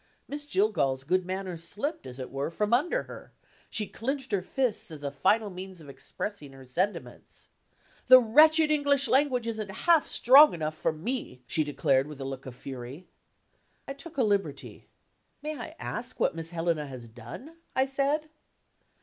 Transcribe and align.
Miss 0.27 0.47
Jillgall's 0.47 1.03
good 1.03 1.27
manners 1.27 1.63
slipped, 1.63 2.07
as 2.07 2.17
it 2.17 2.31
were, 2.31 2.49
from 2.49 2.73
under 2.73 3.03
her; 3.03 3.33
she 3.69 3.85
clinched 3.85 4.31
her 4.31 4.41
fists 4.41 4.89
as 4.89 5.03
a 5.03 5.11
final 5.11 5.51
means 5.51 5.79
of 5.79 5.89
expressing 5.89 6.53
her 6.53 6.65
sentiments. 6.65 7.49
"The 8.07 8.19
wretched 8.19 8.71
English 8.71 9.07
language 9.07 9.45
isn't 9.45 9.69
half 9.69 10.07
strong 10.07 10.55
enough 10.55 10.75
for 10.75 10.91
me," 10.91 11.43
she 11.45 11.63
declared 11.63 12.07
with 12.07 12.19
a 12.19 12.25
look 12.25 12.47
of 12.47 12.55
fury. 12.55 13.05
I 13.87 13.93
took 13.93 14.17
a 14.17 14.23
liberty. 14.23 14.87
"May 15.43 15.55
I 15.59 15.75
ask 15.79 16.19
what 16.19 16.33
Miss 16.33 16.49
Helena 16.49 16.87
has 16.87 17.07
done?" 17.07 17.57
I 17.75 17.85
said. 17.85 18.27